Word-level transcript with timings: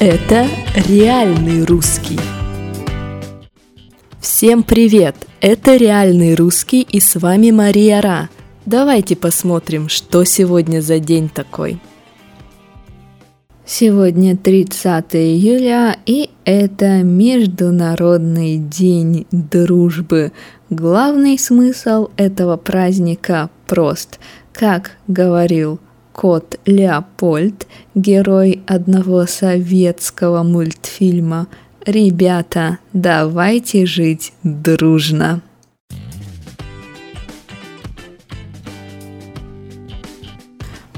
Это 0.00 0.46
реальный 0.88 1.64
русский. 1.64 2.20
Всем 4.20 4.62
привет! 4.62 5.16
Это 5.40 5.74
реальный 5.74 6.36
русский 6.36 6.82
и 6.82 7.00
с 7.00 7.16
вами 7.18 7.50
Мария 7.50 8.00
Ра. 8.00 8.28
Давайте 8.64 9.16
посмотрим, 9.16 9.88
что 9.88 10.22
сегодня 10.22 10.82
за 10.82 11.00
день 11.00 11.28
такой. 11.28 11.80
Сегодня 13.66 14.36
30 14.36 15.16
июля, 15.16 15.98
и 16.06 16.30
это 16.44 17.02
Международный 17.02 18.56
день 18.56 19.26
дружбы. 19.32 20.30
Главный 20.70 21.36
смысл 21.40 22.10
этого 22.16 22.56
праздника 22.56 23.50
прост. 23.66 24.20
Как 24.52 24.92
говорил 25.08 25.80
кот 26.18 26.58
Леопольд, 26.66 27.68
герой 27.94 28.60
одного 28.66 29.26
советского 29.26 30.42
мультфильма 30.42 31.46
«Ребята, 31.86 32.78
давайте 32.92 33.86
жить 33.86 34.32
дружно». 34.42 35.42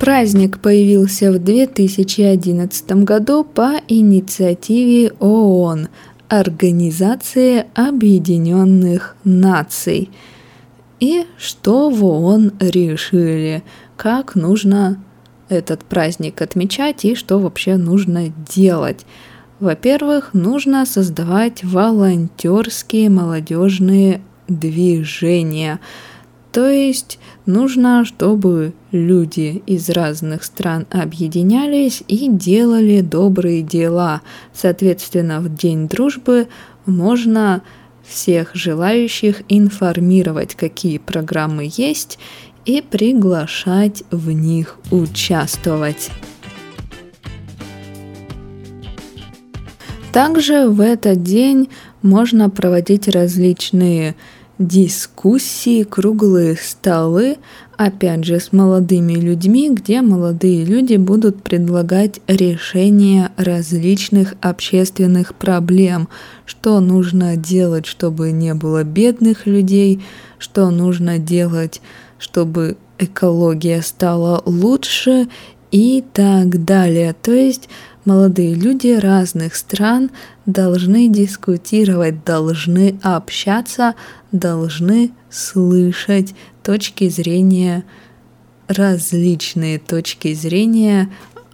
Праздник 0.00 0.60
появился 0.60 1.30
в 1.30 1.38
2011 1.40 2.92
году 3.04 3.44
по 3.44 3.82
инициативе 3.88 5.12
ООН– 5.20 5.88
Организации 6.28 7.66
Объединенных 7.74 9.14
Наций. 9.24 10.08
И 11.02 11.26
что 11.36 11.90
в 11.90 12.04
ООН 12.04 12.52
решили, 12.60 13.64
как 13.96 14.36
нужно 14.36 15.02
этот 15.48 15.80
праздник 15.84 16.40
отмечать 16.40 17.04
и 17.04 17.16
что 17.16 17.40
вообще 17.40 17.76
нужно 17.76 18.28
делать. 18.28 19.04
Во-первых, 19.58 20.32
нужно 20.32 20.86
создавать 20.86 21.64
волонтерские 21.64 23.10
молодежные 23.10 24.22
движения– 24.46 25.80
то 26.52 26.68
есть 26.68 27.18
нужно, 27.46 28.04
чтобы 28.04 28.74
люди 28.90 29.62
из 29.66 29.88
разных 29.88 30.44
стран 30.44 30.86
объединялись 30.90 32.02
и 32.08 32.28
делали 32.28 33.00
добрые 33.00 33.62
дела. 33.62 34.20
Соответственно, 34.52 35.40
в 35.40 35.54
День 35.54 35.88
дружбы 35.88 36.48
можно 36.84 37.62
всех 38.06 38.54
желающих 38.54 39.42
информировать, 39.48 40.54
какие 40.54 40.98
программы 40.98 41.70
есть, 41.76 42.18
и 42.64 42.80
приглашать 42.80 44.04
в 44.10 44.30
них 44.30 44.78
участвовать. 44.90 46.10
Также 50.12 50.68
в 50.68 50.80
этот 50.80 51.22
день 51.22 51.70
можно 52.02 52.50
проводить 52.50 53.08
различные 53.08 54.14
дискуссии, 54.58 55.82
круглые 55.82 56.56
столы, 56.56 57.38
опять 57.76 58.24
же, 58.24 58.38
с 58.38 58.52
молодыми 58.52 59.14
людьми, 59.14 59.70
где 59.70 60.02
молодые 60.02 60.64
люди 60.64 60.96
будут 60.96 61.42
предлагать 61.42 62.20
решение 62.28 63.30
различных 63.36 64.34
общественных 64.40 65.34
проблем, 65.34 66.08
что 66.46 66.80
нужно 66.80 67.36
делать, 67.36 67.86
чтобы 67.86 68.30
не 68.30 68.54
было 68.54 68.84
бедных 68.84 69.46
людей, 69.46 70.02
что 70.38 70.70
нужно 70.70 71.18
делать, 71.18 71.80
чтобы 72.18 72.76
экология 72.98 73.82
стала 73.82 74.42
лучше? 74.44 75.28
И 75.70 76.04
так 76.12 76.66
далее. 76.66 77.14
То 77.14 77.32
есть 77.32 77.70
молодые 78.04 78.54
люди 78.54 78.98
разных 78.98 79.54
стран 79.54 80.10
должны 80.46 81.08
дискутировать, 81.08 82.24
должны 82.24 82.98
общаться, 83.02 83.94
должны 84.32 85.12
слышать 85.30 86.34
точки 86.62 87.08
зрения, 87.08 87.84
различные 88.68 89.78
точки 89.78 90.34
зрения 90.34 91.10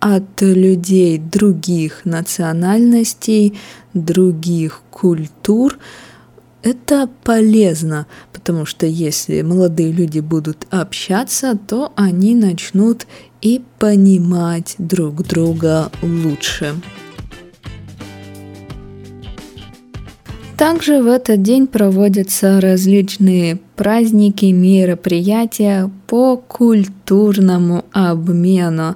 от 0.00 0.40
людей 0.40 1.18
других 1.18 2.04
национальностей, 2.04 3.58
других 3.94 4.82
культур. 4.90 5.78
Это 6.62 7.08
полезно, 7.24 8.06
потому 8.32 8.66
что 8.66 8.86
если 8.86 9.42
молодые 9.42 9.90
люди 9.90 10.20
будут 10.20 10.66
общаться, 10.70 11.58
то 11.66 11.92
они 11.96 12.36
начнут 12.36 13.06
и 13.40 13.60
понимать 13.78 14.76
друг 14.78 15.26
друга 15.26 15.90
лучше. 16.02 16.74
Также 20.56 21.02
в 21.02 21.08
этот 21.08 21.42
день 21.42 21.66
проводятся 21.66 22.60
различные 22.60 23.58
праздники, 23.74 24.44
мероприятия 24.44 25.90
по 26.06 26.36
культурному 26.36 27.84
обмену. 27.90 28.94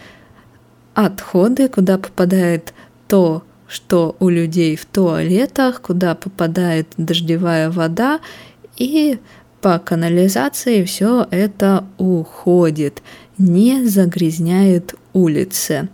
отходы, 0.94 1.68
куда 1.68 1.96
попадает 1.96 2.74
то, 3.06 3.44
что 3.68 4.16
у 4.18 4.28
людей 4.28 4.74
в 4.74 4.84
туалетах, 4.84 5.80
куда 5.80 6.16
попадает 6.16 6.88
дождевая 6.96 7.70
вода, 7.70 8.18
и 8.76 9.18
по 9.60 9.78
канализации 9.78 10.84
все 10.84 11.26
это 11.30 11.84
уходит, 11.98 13.02
не 13.38 13.84
загрязняет 13.84 14.94
улицы. 15.12 15.88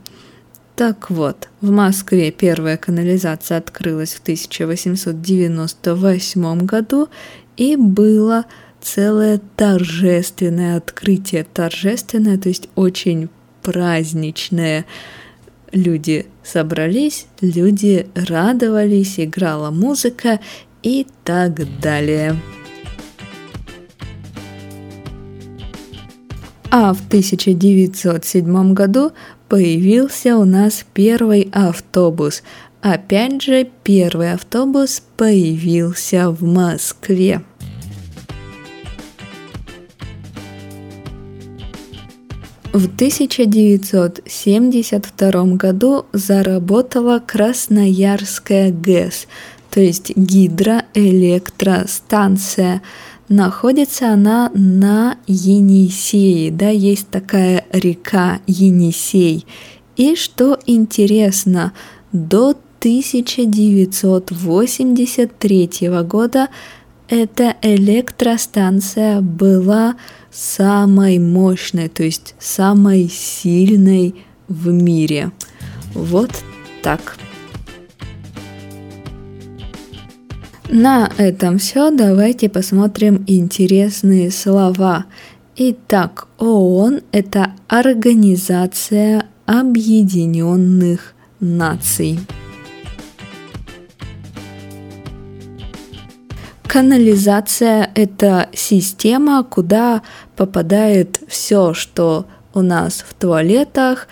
Так 0.75 1.11
вот, 1.11 1.49
в 1.61 1.71
Москве 1.71 2.31
первая 2.31 2.77
канализация 2.77 3.59
открылась 3.59 4.15
в 4.15 4.23
1898 4.23 6.65
году 6.65 7.09
и 7.57 7.77
было 7.77 8.47
целое 8.81 9.41
торжественное 9.57 10.77
открытие. 10.77 11.45
Торжественное, 11.45 12.39
то 12.39 12.49
есть 12.49 12.69
очень 12.75 13.29
праздничное. 13.63 14.87
Люди 15.73 16.27
собрались, 16.43 17.27
люди 17.41 18.07
радовались, 18.15 19.21
играла 19.21 19.71
музыка 19.71 20.41
и 20.83 21.07
так 21.25 21.81
далее. 21.81 22.37
А 26.71 26.93
в 26.93 27.01
1907 27.07 28.75
году 28.75 29.13
появился 29.49 30.37
у 30.37 30.45
нас 30.45 30.85
первый 30.93 31.49
автобус. 31.53 32.43
Опять 32.83 33.41
же, 33.43 33.67
первый 33.83 34.35
автобус 34.35 35.03
появился 35.17 36.31
в 36.31 36.43
Москве. 36.43 37.41
В 42.75 42.85
1972 42.85 45.45
году 45.57 46.05
заработала 46.13 47.19
Красноярская 47.19 48.71
ГЭС, 48.71 49.27
то 49.71 49.81
есть 49.81 50.15
гидроэлектростанция. 50.15 52.83
Находится 53.29 54.13
она 54.13 54.51
на 54.55 55.17
Енисее, 55.27 56.51
да, 56.51 56.71
есть 56.71 57.09
такая 57.09 57.67
река 57.73 58.41
Енисей. 58.47 59.45
И 59.97 60.17
что 60.17 60.59
интересно, 60.67 61.73
до 62.13 62.57
1983 62.79 65.71
года 66.05 66.49
эта 67.09 67.57
электростанция 67.63 69.21
была 69.21 69.97
самой 70.31 71.19
мощной, 71.19 71.89
то 71.89 72.05
есть 72.05 72.37
самой 72.39 73.11
сильной 73.11 74.15
в 74.49 74.69
мире. 74.69 75.33
Вот 75.95 76.31
так. 76.83 77.17
На 80.71 81.11
этом 81.17 81.57
все. 81.57 81.91
Давайте 81.91 82.51
посмотрим 82.51 83.25
интересные 83.27 84.31
слова. 84.31 85.07
Итак, 85.57 86.29
ООН– 86.37 87.01
это 87.13 87.53
Организация 87.69 89.25
Объединенных 89.47 91.15
Наций. 91.41 92.21
Канализация– 96.67 97.91
это 97.95 98.51
система, 98.53 99.45
куда 99.45 100.03
попадает 100.37 101.19
все, 101.29 101.73
что 101.73 102.27
у 102.53 102.61
нас 102.61 103.03
в 103.09 103.15
туалетах, 103.15 104.07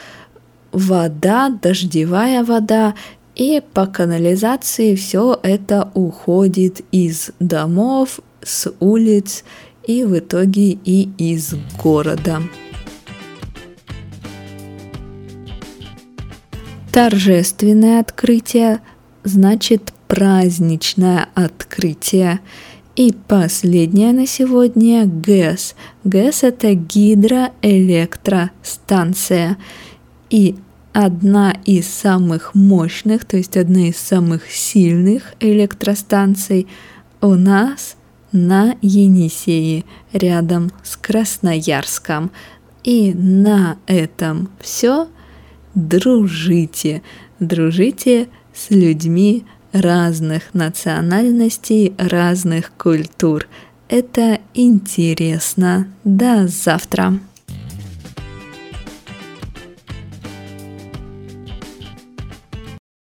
вода, 0.72 1.50
дождевая 1.50 2.42
вода, 2.44 2.94
и 3.36 3.62
по 3.74 3.86
канализации 3.86 4.96
все 4.96 5.38
это 5.42 5.90
уходит 5.94 6.80
из 6.90 7.30
домов, 7.38 8.20
с 8.42 8.72
улиц 8.80 9.44
и 9.86 10.02
в 10.04 10.18
итоге 10.18 10.72
и 10.72 11.08
из 11.18 11.54
города. 11.80 12.42
Торжественное 16.92 18.00
открытие 18.00 18.80
значит 19.22 19.92
праздничное 20.08 21.28
открытие. 21.34 22.40
И 22.94 23.14
последнее 23.28 24.12
на 24.14 24.26
сегодня– 24.26 25.04
ГЭС. 25.06 25.74
ГЭС– 26.04 26.42
это 26.44 26.72
гидроэлектростанция. 26.72 29.58
И 30.30 30.56
одна 30.96 31.54
из 31.66 31.86
самых 31.88 32.54
мощных, 32.54 33.26
то 33.26 33.36
есть 33.36 33.58
одна 33.58 33.90
из 33.90 33.98
самых 33.98 34.50
сильных 34.50 35.34
электростанций 35.40 36.68
у 37.20 37.34
нас 37.34 37.96
на 38.32 38.76
Енисее, 38.80 39.84
рядом 40.14 40.72
с 40.82 40.96
Красноярском. 40.96 42.30
И 42.82 43.12
на 43.12 43.76
этом 43.86 44.48
все. 44.58 45.08
Дружите, 45.74 47.02
дружите 47.40 48.28
с 48.54 48.70
людьми 48.70 49.44
разных 49.72 50.54
национальностей, 50.54 51.92
разных 51.98 52.72
культур. 52.78 53.46
Это 53.90 54.40
интересно. 54.54 55.88
До 56.04 56.48
завтра. 56.48 57.18